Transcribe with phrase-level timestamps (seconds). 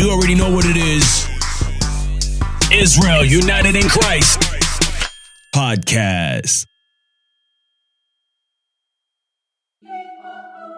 [0.00, 1.28] You already know what it is.
[2.72, 4.40] Israel United in Christ
[5.54, 6.64] podcast.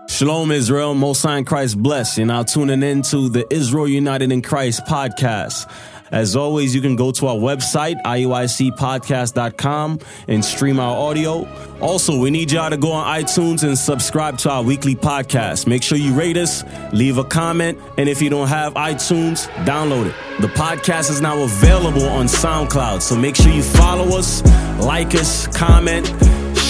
[0.08, 0.96] Shalom, Israel.
[0.96, 2.18] Most High Christ bless.
[2.18, 5.70] You're now tuning in to the Israel United in Christ podcast.
[6.12, 9.98] As always, you can go to our website, iuicpodcast.com,
[10.28, 11.48] and stream our audio.
[11.80, 15.66] Also, we need y'all to go on iTunes and subscribe to our weekly podcast.
[15.66, 16.62] Make sure you rate us,
[16.92, 20.14] leave a comment, and if you don't have iTunes, download it.
[20.40, 24.44] The podcast is now available on SoundCloud, so make sure you follow us,
[24.78, 26.12] like us, comment,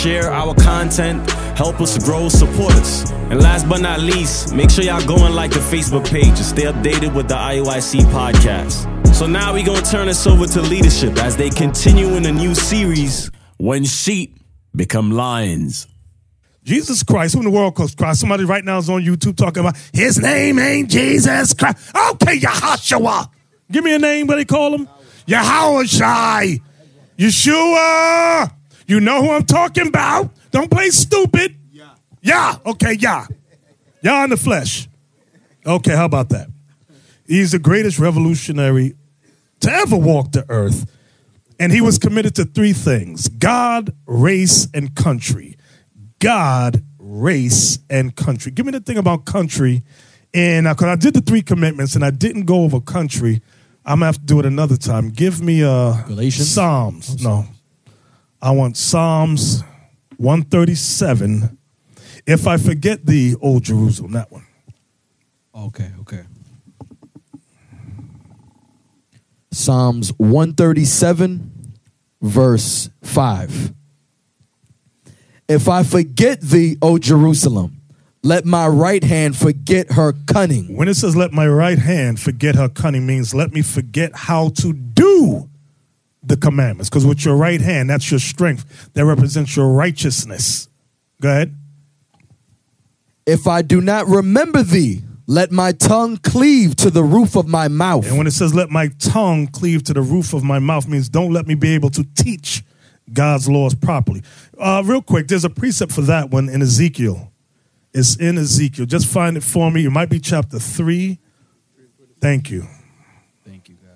[0.03, 3.09] share our content, help us grow, support us.
[3.31, 6.39] And last but not least, make sure y'all go and like the Facebook page and
[6.39, 9.15] stay updated with the IUIC podcast.
[9.15, 12.53] So now we gonna turn this over to leadership as they continue in a new
[12.53, 14.41] series, When Sheep
[14.75, 15.87] Become Lions.
[16.65, 18.21] Jesus Christ, who in the world calls Christ?
[18.21, 21.79] Somebody right now is on YouTube talking about his name ain't Jesus Christ.
[22.13, 23.29] Okay, Yahashua.
[23.71, 24.89] Give me a name, what they call him?
[25.29, 26.61] Yahushai.
[27.17, 28.62] Yeshua.
[28.87, 30.31] You know who I'm talking about.
[30.51, 31.57] Don't play stupid.
[31.71, 31.91] Yeah.
[32.21, 32.57] Yeah.
[32.67, 33.27] Okay, yeah.
[34.03, 34.89] Yeah in the flesh.
[35.65, 36.49] Okay, how about that?
[37.27, 38.95] He's the greatest revolutionary
[39.61, 40.91] to ever walk the earth.
[41.59, 45.57] And he was committed to three things God, race, and country.
[46.19, 48.51] God, race, and country.
[48.53, 49.83] Give me the thing about country.
[50.35, 53.43] And because I did the three commitments and I didn't go over country,
[53.85, 55.11] I'm gonna have to do it another time.
[55.11, 56.49] Give me uh Galatians?
[56.49, 57.23] Psalms.
[57.23, 57.47] No.
[58.43, 59.63] I want Psalms
[60.17, 61.57] 137.
[62.27, 64.45] If I forget the old Jerusalem, that one.
[65.55, 66.25] Okay, okay.
[69.53, 71.75] Psalms 137,
[72.21, 73.73] verse 5.
[75.49, 77.81] If I forget thee, O Jerusalem,
[78.25, 80.75] let my right hand forget her cunning.
[80.77, 84.49] When it says let my right hand forget her cunning means let me forget how
[84.51, 85.51] to do
[86.23, 86.89] the commandments.
[86.89, 88.91] Because with your right hand, that's your strength.
[88.95, 90.69] That represents your righteousness.
[91.21, 91.55] Go ahead.
[93.27, 97.69] If I do not remember thee, let my tongue cleave to the roof of my
[97.69, 98.09] mouth.
[98.09, 101.09] And when it says let my tongue cleave to the roof of my mouth means
[101.09, 102.65] don't let me be able to teach
[103.13, 104.23] God's laws properly.
[104.59, 107.33] Uh, real quick, there's a precept for that one in Ezekiel.
[107.95, 108.87] It's in Ezekiel.
[108.87, 109.85] Just find it for me.
[109.85, 111.19] It might be chapter 3.
[112.21, 112.67] Thank you.
[113.45, 113.91] Thank you, guys.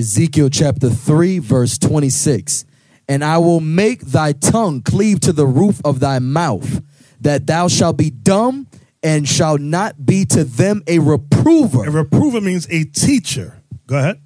[0.00, 2.64] Ezekiel chapter 3, verse 26.
[3.06, 6.82] And I will make thy tongue cleave to the roof of thy mouth,
[7.20, 8.66] that thou shalt be dumb
[9.02, 11.84] and shall not be to them a reprover.
[11.84, 13.62] A reprover means a teacher.
[13.86, 14.20] Go ahead.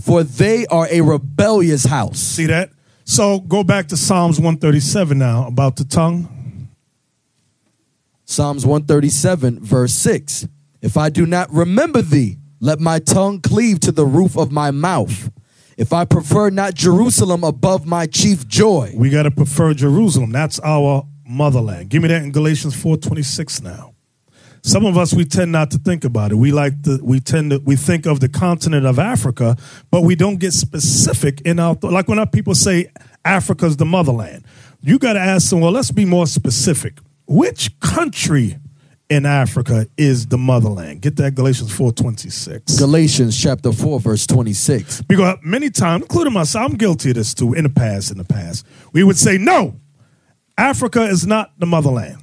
[0.00, 2.18] For they are a rebellious house.
[2.18, 2.70] See that?
[3.04, 6.68] So go back to Psalms 137 now about the tongue.
[8.24, 10.46] Psalms 137, verse 6.
[10.80, 14.70] If I do not remember thee, let my tongue cleave to the roof of my
[14.70, 15.30] mouth.
[15.76, 18.92] If I prefer not Jerusalem above my chief joy.
[18.96, 20.32] We got to prefer Jerusalem.
[20.32, 21.90] That's our motherland.
[21.90, 23.94] Give me that in Galatians 4:26 now.
[24.62, 26.34] Some of us we tend not to think about it.
[26.34, 29.56] We like the we tend to we think of the continent of Africa,
[29.90, 32.90] but we don't get specific in our like when our people say
[33.24, 34.44] Africa's the motherland.
[34.80, 36.98] You got to ask them, well, let's be more specific.
[37.26, 38.58] Which country
[39.08, 41.00] in Africa is the motherland?
[41.00, 42.78] Get that Galatians 4:26.
[42.78, 45.02] Galatians chapter 4, verse 26.
[45.02, 48.24] Because many times, including myself, I'm guilty of this too in the past, in the
[48.24, 48.66] past.
[48.92, 49.76] We would say, no,
[50.56, 52.18] Africa is not the motherland.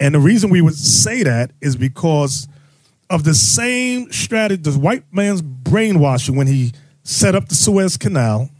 [0.00, 2.48] And the reason we would say that is because
[3.10, 6.72] of the same strategy, the white man's brainwashing when he
[7.02, 8.50] set up the Suez Canal.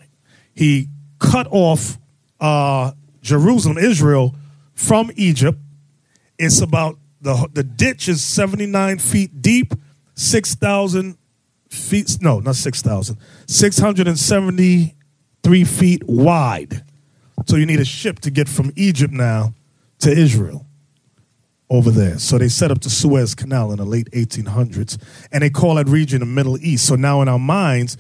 [0.54, 0.88] He
[1.18, 1.98] cut off
[2.40, 4.34] uh, Jerusalem, Israel,
[4.74, 5.58] from Egypt.
[6.38, 9.74] It's about the the ditch is 79 feet deep,
[10.14, 11.18] 6,000
[11.68, 16.82] feet, no, not 6,000, 673 feet wide.
[17.46, 19.52] So you need a ship to get from Egypt now
[20.00, 20.64] to Israel
[21.70, 22.18] over there.
[22.18, 24.98] So they set up the Suez Canal in the late 1800s,
[25.32, 26.86] and they call that region the Middle East.
[26.86, 27.96] So now in our minds,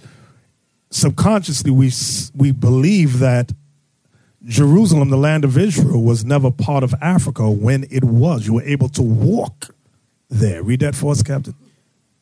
[0.90, 1.92] subconsciously, we,
[2.34, 3.52] we believe that
[4.48, 8.46] Jerusalem, the land of Israel, was never part of Africa when it was.
[8.46, 9.74] You were able to walk
[10.30, 10.62] there.
[10.62, 11.54] Read that for us, Captain.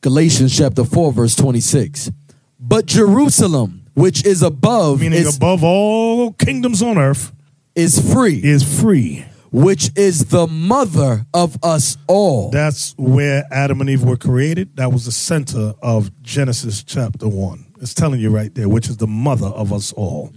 [0.01, 2.11] Galatians chapter 4, verse 26.
[2.59, 7.31] But Jerusalem, which is above, Meaning is, above all kingdoms on earth,
[7.75, 9.25] is free, is free.
[9.51, 12.49] which is the mother of us all.
[12.51, 14.75] That's where Adam and Eve were created.
[14.75, 17.73] That was the center of Genesis chapter 1.
[17.79, 20.33] It's telling you right there, which is the mother of us all.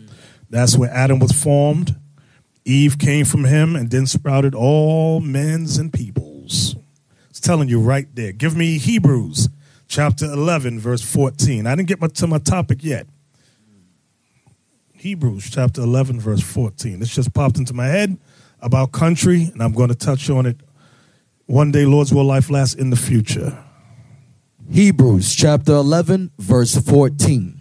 [0.50, 1.96] That's where Adam was formed.
[2.64, 6.76] Eve came from him and then sprouted all men's and peoples.
[7.30, 8.32] It's telling you right there.
[8.32, 9.48] Give me Hebrews
[9.88, 11.66] chapter 11, verse 14.
[11.66, 13.06] I didn't get my, to my topic yet.
[14.92, 17.00] Hebrews chapter 11, verse 14.
[17.00, 18.18] This just popped into my head
[18.60, 20.60] about country, and I'm going to touch on it
[21.50, 23.58] one day, Lord's will life last in the future.
[24.70, 27.59] Hebrews chapter 11, verse 14.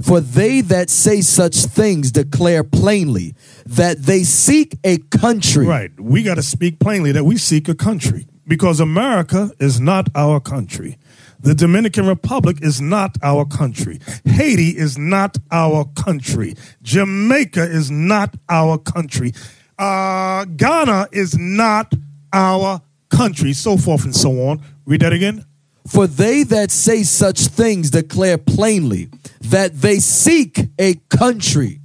[0.00, 3.34] For they that say such things declare plainly
[3.66, 5.66] that they seek a country.
[5.66, 5.90] Right.
[5.98, 10.40] We got to speak plainly that we seek a country because America is not our
[10.40, 10.98] country.
[11.40, 14.00] The Dominican Republic is not our country.
[14.24, 16.54] Haiti is not our country.
[16.82, 19.32] Jamaica is not our country.
[19.78, 21.92] Uh, Ghana is not
[22.32, 23.52] our country.
[23.52, 24.62] So forth and so on.
[24.84, 25.44] Read that again.
[25.88, 29.08] For they that say such things declare plainly
[29.40, 31.80] that they seek a country.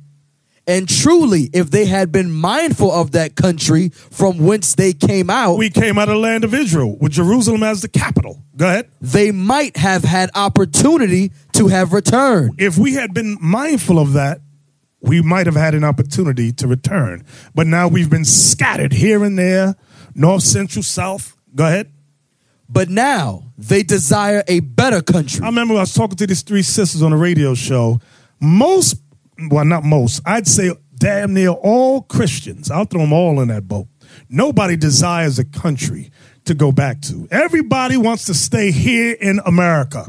[0.66, 5.58] And truly, if they had been mindful of that country from whence they came out,
[5.58, 8.42] We came out of the land of Israel with Jerusalem as the capital.
[8.56, 8.90] Go ahead.
[9.02, 12.56] they might have had opportunity to have returned.
[12.60, 14.40] if we had been mindful of that,
[15.02, 17.26] we might have had an opportunity to return.
[17.54, 19.76] But now we've been scattered here and there,
[20.16, 21.36] north, central, south.
[21.54, 21.92] Go ahead.
[22.70, 25.42] But now they desire a better country.
[25.44, 28.00] I remember I was talking to these three sisters on a radio show.
[28.40, 28.98] Most,
[29.50, 33.68] well, not most, I'd say damn near all Christians, I'll throw them all in that
[33.68, 33.88] boat.
[34.30, 36.12] Nobody desires a country
[36.46, 37.28] to go back to.
[37.32, 40.06] Everybody wants to stay here in America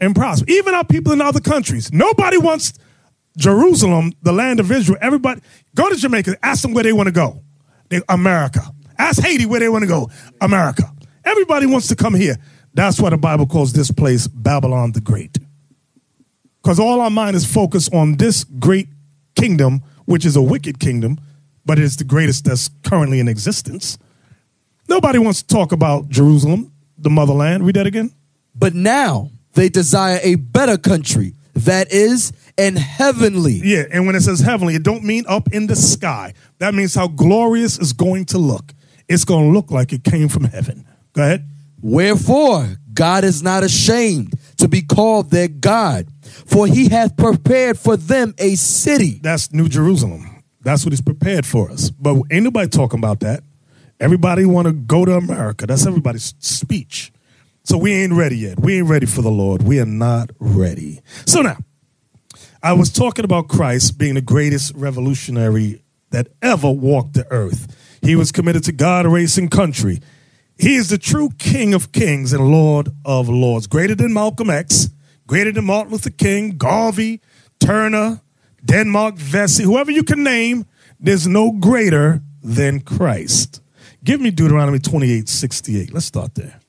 [0.00, 0.46] and prosper.
[0.50, 1.92] Even our people in other countries.
[1.92, 2.74] Nobody wants
[3.36, 4.98] Jerusalem, the land of Israel.
[5.00, 5.40] Everybody,
[5.74, 7.42] go to Jamaica, ask them where they want to go.
[8.08, 8.62] America.
[8.98, 10.10] Ask Haiti where they want to go.
[10.40, 10.93] America.
[11.34, 12.36] Everybody wants to come here.
[12.74, 15.36] That's why the Bible calls this place Babylon the Great.
[16.62, 18.86] Because all our mind is focused on this great
[19.34, 21.18] kingdom, which is a wicked kingdom,
[21.66, 23.98] but it's the greatest that's currently in existence.
[24.88, 27.66] Nobody wants to talk about Jerusalem, the motherland.
[27.66, 28.12] Read that again.
[28.54, 33.60] But now they desire a better country that is an heavenly.
[33.64, 36.34] Yeah, and when it says heavenly, it don't mean up in the sky.
[36.60, 38.72] That means how glorious it's going to look.
[39.08, 40.86] It's going to look like it came from heaven.
[41.14, 41.48] Go ahead.
[41.80, 47.96] Wherefore God is not ashamed to be called their God, for he hath prepared for
[47.96, 49.18] them a city.
[49.22, 50.42] That's New Jerusalem.
[50.62, 51.90] That's what he's prepared for us.
[51.90, 53.42] But ain't nobody talking about that.
[54.00, 55.66] Everybody want to go to America.
[55.66, 57.12] That's everybody's speech.
[57.64, 58.60] So we ain't ready yet.
[58.60, 59.62] We ain't ready for the Lord.
[59.62, 61.00] We are not ready.
[61.26, 61.58] So now,
[62.62, 67.98] I was talking about Christ being the greatest revolutionary that ever walked the earth.
[68.02, 70.00] He was committed to God, race, and country.
[70.56, 73.66] He is the true King of kings and Lord of lords.
[73.66, 74.90] Greater than Malcolm X,
[75.26, 77.20] greater than Martin Luther King, Garvey,
[77.58, 78.20] Turner,
[78.64, 80.64] Denmark, Vesey, whoever you can name,
[81.00, 83.60] there's no greater than Christ.
[84.02, 85.92] Give me Deuteronomy 28 68.
[85.92, 86.60] Let's start there.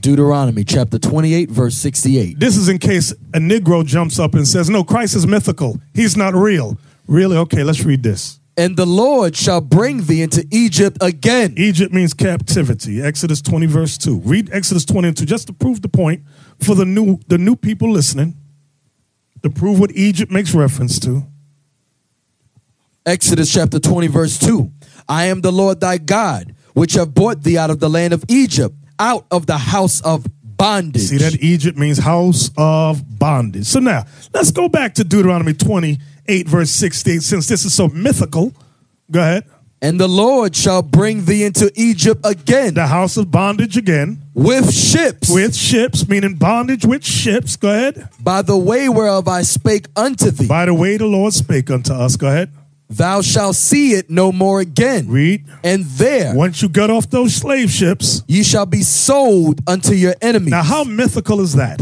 [0.00, 2.38] Deuteronomy chapter 28, verse 68.
[2.38, 5.80] This is in case a Negro jumps up and says, No, Christ is mythical.
[5.94, 6.76] He's not real.
[7.06, 7.36] Really?
[7.36, 8.40] Okay, let's read this.
[8.56, 11.54] And the Lord shall bring thee into Egypt again.
[11.56, 13.02] Egypt means captivity.
[13.02, 14.20] Exodus 20, verse 2.
[14.20, 16.22] Read Exodus 20 and 2 just to prove the point
[16.62, 18.36] for the new the new people listening,
[19.42, 21.26] to prove what Egypt makes reference to.
[23.04, 24.70] Exodus chapter 20, verse 2.
[25.08, 28.24] I am the Lord thy God, which have brought thee out of the land of
[28.28, 30.26] Egypt, out of the house of
[30.56, 31.02] bondage.
[31.02, 33.66] See that Egypt means house of bondage.
[33.66, 38.52] So now let's go back to Deuteronomy 28, verse 16, since this is so mythical.
[39.10, 39.44] Go ahead.
[39.82, 44.22] And the Lord shall bring thee into Egypt again The house of bondage again.
[44.32, 47.56] with ships, With ships, meaning bondage with ships.
[47.56, 48.08] Go ahead.
[48.18, 50.46] by the way whereof I spake unto thee.
[50.46, 52.16] By the way, the Lord spake unto us.
[52.16, 52.50] Go ahead.
[52.88, 55.08] Thou shalt see it no more again.
[55.08, 55.46] Read.
[55.64, 60.14] And there Once you get off those slave ships, ye shall be sold unto your
[60.20, 60.50] enemies.
[60.50, 61.80] now how mythical is that?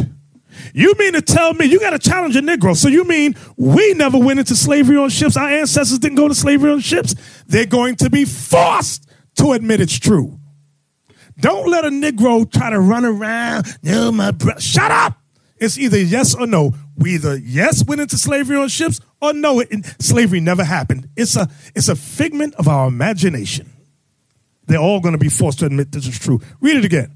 [0.74, 2.76] You mean to tell me you got to challenge a Negro?
[2.76, 5.36] So you mean we never went into slavery on ships?
[5.36, 7.14] Our ancestors didn't go to slavery on ships?
[7.46, 10.38] They're going to be forced to admit it's true.
[11.38, 13.66] Don't let a Negro try to run around.
[13.82, 14.56] No, my bro.
[14.58, 15.18] Shut up.
[15.58, 16.72] It's either yes or no.
[16.96, 19.68] We either yes went into slavery on ships or no, it,
[20.00, 21.08] slavery never happened.
[21.16, 23.70] It's a it's a figment of our imagination.
[24.66, 26.40] They're all going to be forced to admit this is true.
[26.60, 27.14] Read it again.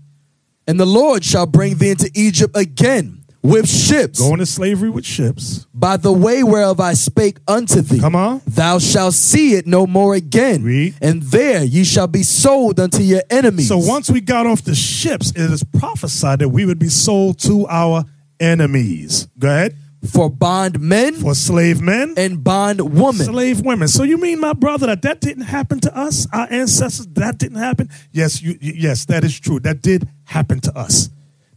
[0.66, 5.04] and the Lord shall bring thee into Egypt again with ships, Going to slavery with
[5.06, 5.66] ships.
[5.72, 8.00] by the way whereof I spake unto thee.
[8.00, 8.42] Come on.
[8.48, 10.64] Thou shalt see it no more again.
[10.64, 10.94] Read.
[11.00, 13.68] And there ye shall be sold unto your enemies.
[13.68, 17.38] So once we got off the ships, it is prophesied that we would be sold
[17.40, 18.04] to our
[18.40, 19.28] enemies.
[19.38, 19.76] Go ahead.
[20.12, 23.26] for bondmen For slave men and bond bondwomen.
[23.26, 23.88] slave women.
[23.88, 27.06] So you mean, my brother, that that didn't happen to us, our ancestors?
[27.08, 27.90] That didn't happen.
[28.12, 29.58] Yes, you, yes, that is true.
[29.60, 31.10] That did happen to us.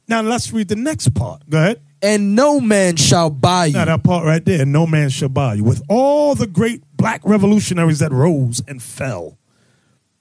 [0.08, 1.48] Now let's read the next part.
[1.50, 1.82] Go ahead.
[2.02, 3.74] And no man shall buy you.
[3.74, 5.64] Now that part right there, no man shall buy you.
[5.66, 9.38] With all the great black revolutionaries that rose and fell,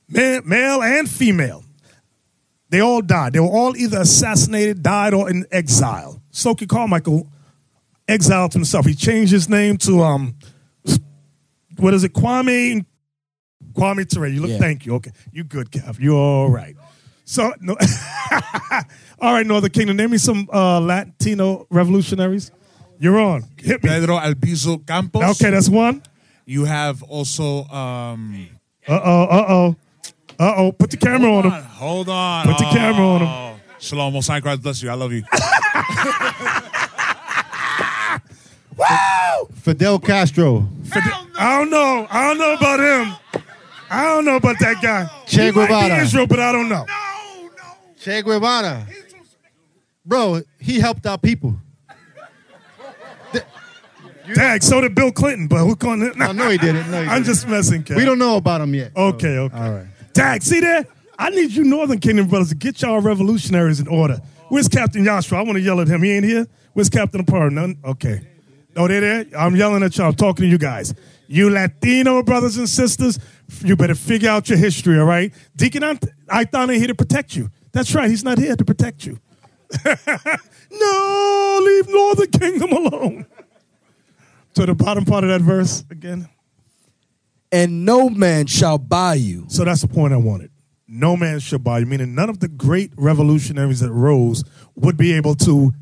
[0.09, 1.65] man, male and female,
[2.69, 3.33] they all died.
[3.33, 6.18] They were all either assassinated, died, or in exile.
[6.39, 7.27] Stokely Carmichael
[8.07, 8.87] exiled himself.
[8.87, 10.37] He changed his name to um,
[11.79, 12.87] what is it, Kwame
[13.73, 14.29] Kwame Ture.
[14.29, 14.51] You look.
[14.53, 14.59] Yeah.
[14.59, 14.95] Thank you.
[14.95, 15.99] Okay, you good, Kev.
[15.99, 16.77] You all right.
[17.25, 17.77] So no.
[19.19, 19.97] all right, Northern Kingdom.
[19.97, 22.53] Name me some uh, Latino revolutionaries.
[23.01, 23.43] You're on.
[23.57, 23.91] Hit me.
[23.91, 25.41] Pedro Albizu Campos.
[25.41, 26.03] Okay, that's one.
[26.47, 28.49] You have also um
[28.87, 29.23] Uh oh.
[29.25, 29.77] Uh oh.
[30.39, 30.73] Uh oh.
[30.73, 31.63] Put the camera on him.
[31.65, 32.47] Hold on.
[32.47, 33.29] Put the camera on him.
[33.29, 33.55] Oh.
[33.81, 34.91] Shalom, Most High Christ bless you.
[34.91, 35.23] I love you.
[39.55, 40.69] Fidel Castro.
[41.39, 42.07] I don't know.
[42.11, 43.43] I don't know about him.
[43.91, 45.09] I don't know about that guy.
[45.27, 46.03] Che he might be Guevara.
[46.03, 46.87] Israel, but I don't know.
[47.99, 48.87] Che Guevara.
[50.05, 51.55] Bro, he helped our people.
[54.35, 56.13] Dag, so did Bill Clinton, but who going to.
[56.29, 56.91] Oh, no, he didn't.
[56.91, 57.27] No, he I'm didn't.
[57.27, 57.97] just messing, Kev.
[57.97, 58.93] We don't know about him yet.
[58.95, 59.57] Okay, okay.
[59.57, 59.87] All right.
[60.13, 60.87] Dag, see there?
[61.19, 64.21] I need you Northern Kingdom brothers to get y'all revolutionaries in order.
[64.49, 65.39] Where's Captain Joshua?
[65.39, 66.03] I want to yell at him.
[66.03, 66.47] He ain't here.
[66.73, 67.51] Where's Captain Aparo?
[67.51, 67.79] None?
[67.85, 68.27] Okay.
[68.77, 69.27] Oh, they there?
[69.37, 70.09] I'm yelling at y'all.
[70.09, 70.95] I'm talking to you guys.
[71.27, 73.19] You Latino brothers and sisters,
[73.63, 75.33] you better figure out your history, all right?
[75.57, 77.51] Deacon Ant- Aitan ain't here to protect you.
[77.73, 78.09] That's right.
[78.09, 79.19] He's not here to protect you.
[80.71, 83.27] no, leave Northern Kingdom alone.
[84.55, 86.29] To the bottom part of that verse again.
[87.53, 89.45] and no man shall buy you.
[89.49, 90.51] So that's the point I wanted.
[90.91, 94.43] No man shall buy you, meaning none of the great revolutionaries that rose
[94.75, 95.75] would be able to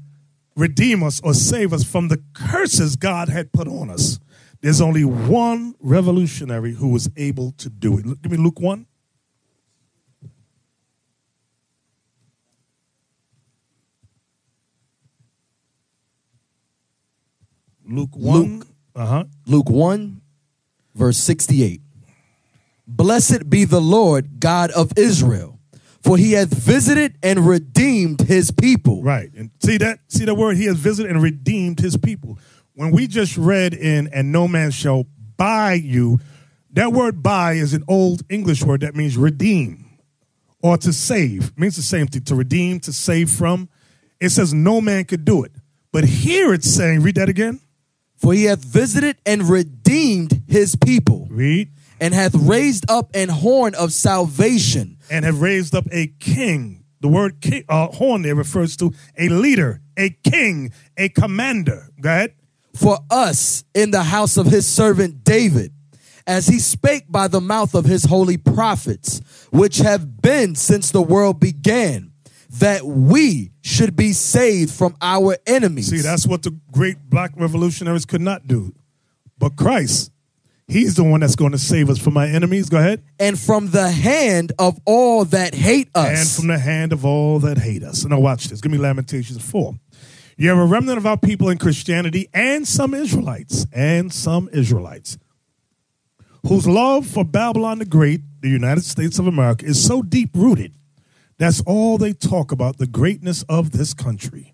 [0.57, 4.19] redeem us or save us from the curses God had put on us.
[4.63, 8.07] There's only one revolutionary who was able to do it.
[8.07, 8.87] Look- Give me Luke 1.
[17.85, 18.41] Luke 1.
[18.59, 18.67] Luke.
[18.95, 19.25] Uh huh.
[19.47, 20.21] Luke 1,
[20.95, 21.81] verse 68.
[22.87, 25.59] Blessed be the Lord God of Israel,
[26.03, 29.03] for he hath visited and redeemed his people.
[29.03, 29.33] Right.
[29.35, 32.39] And see that see the word he has visited and redeemed his people.
[32.75, 36.21] When we just read in and no man shall buy you,
[36.73, 39.87] that word buy is an old English word that means redeem
[40.63, 41.49] or to save.
[41.49, 42.23] It means the same thing.
[42.25, 43.69] To redeem, to save from.
[44.21, 45.53] It says no man could do it.
[45.93, 47.61] But here it's saying, read that again.
[48.17, 51.71] For he hath visited and redeemed his people, Read.
[52.01, 56.85] And hath raised up an horn of salvation And have raised up a king.
[57.01, 61.91] The word king, uh, horn there refers to a leader, a king, a commander.
[62.01, 62.35] Go ahead.
[62.75, 65.73] for us in the house of his servant David,
[66.27, 71.01] as he spake by the mouth of his holy prophets, which have been since the
[71.01, 72.13] world began,
[72.51, 75.89] that we should be saved from our enemies.
[75.89, 78.75] See, that's what the great black revolutionaries could not do.
[79.39, 80.11] But Christ,
[80.69, 82.69] He's the one that's going to save us from our enemies.
[82.69, 83.05] Go ahead.
[83.21, 86.19] and from the hand of all that hate us.
[86.19, 88.05] And from the hand of all that hate us.
[88.05, 88.61] Now, watch this.
[88.61, 89.75] Give me Lamentations 4.
[90.37, 95.17] You have a remnant of our people in Christianity and some Israelites, and some Israelites,
[96.47, 100.75] whose love for Babylon the Great, the United States of America, is so deep rooted.
[101.39, 104.53] That's all they talk about the greatness of this country.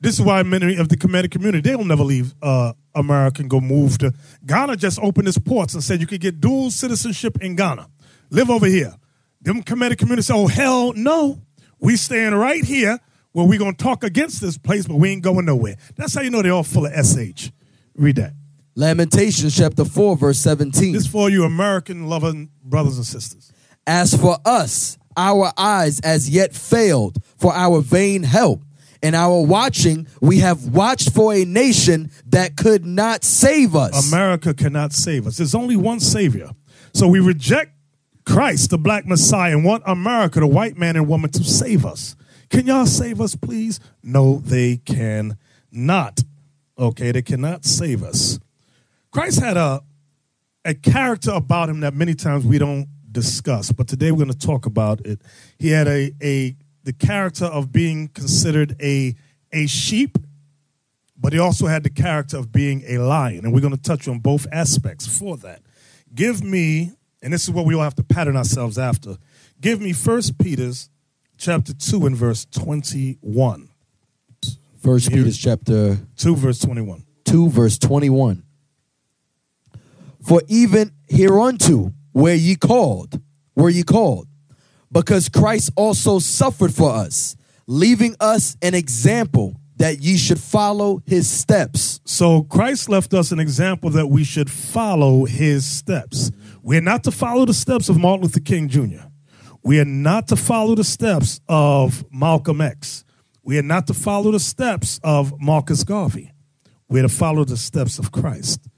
[0.00, 3.60] This is why many of the Kemetic community, they'll never leave uh, America and go
[3.60, 4.12] move to
[4.46, 4.76] Ghana.
[4.76, 7.88] Just opened its ports and said you could get dual citizenship in Ghana.
[8.30, 8.94] Live over here.
[9.42, 11.40] Them Kemetic community say, oh, hell no.
[11.78, 12.98] We staying right here
[13.32, 15.76] where we going to talk against this place, but we ain't going nowhere.
[15.96, 17.50] That's how you know they're all full of SH.
[17.94, 18.32] Read that.
[18.76, 20.92] Lamentations chapter 4, verse 17.
[20.92, 23.52] This for you American loving brothers and sisters.
[23.86, 28.62] As for us, our eyes as yet failed for our vain help.
[29.04, 34.10] In our watching, we have watched for a nation that could not save us.
[34.10, 35.36] America cannot save us.
[35.36, 36.52] There's only one Savior.
[36.94, 37.72] So we reject
[38.24, 42.16] Christ, the black Messiah, and want America, the white man and woman, to save us.
[42.48, 43.78] Can y'all save us, please?
[44.02, 45.36] No, they can
[45.70, 46.22] not.
[46.78, 48.40] Okay, they cannot save us.
[49.10, 49.82] Christ had a
[50.64, 54.46] a character about him that many times we don't discuss, but today we're going to
[54.46, 55.20] talk about it.
[55.58, 59.14] He had a a the character of being considered a
[59.52, 60.18] a sheep,
[61.16, 64.08] but he also had the character of being a lion, and we're going to touch
[64.08, 65.62] on both aspects for that.
[66.14, 69.16] Give me, and this is what we all have to pattern ourselves after.
[69.60, 70.90] Give me First Peter's
[71.36, 73.70] chapter two and verse twenty one.
[74.84, 77.06] First Peter chapter 2, verse 21.
[77.24, 78.42] 2, verse 21.
[80.22, 83.18] For even hereunto were ye called,
[83.56, 84.28] were ye called,
[84.94, 87.36] because Christ also suffered for us,
[87.66, 92.00] leaving us an example that ye should follow his steps.
[92.04, 96.30] So Christ left us an example that we should follow his steps.
[96.62, 99.08] We're not to follow the steps of Martin Luther King Jr.
[99.64, 103.04] We are not to follow the steps of Malcolm X.
[103.42, 106.32] We are not to follow the steps of Marcus Garvey.
[106.88, 108.68] We're to follow the steps of Christ.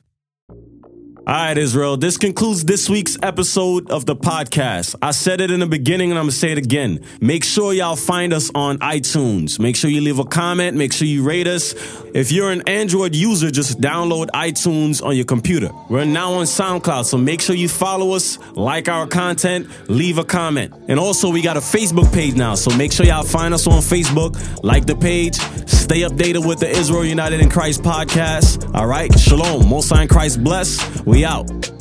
[1.28, 1.97] All right, Israel.
[1.97, 4.95] This concludes this week's episode of the podcast.
[5.02, 7.04] I said it in the beginning and I'm going to say it again.
[7.21, 9.59] Make sure y'all find us on iTunes.
[9.59, 10.76] Make sure you leave a comment.
[10.76, 11.75] Make sure you rate us.
[12.14, 15.71] If you're an Android user, just download iTunes on your computer.
[15.90, 20.25] We're now on SoundCloud, so make sure you follow us, like our content, leave a
[20.25, 20.75] comment.
[20.87, 23.83] And also, we got a Facebook page now, so make sure y'all find us on
[23.83, 25.38] Facebook, like the page,
[25.87, 28.75] stay updated with the Israel United in Christ podcast.
[28.75, 29.69] All right, shalom.
[29.69, 30.81] Most Christ bless.
[31.07, 31.75] We out.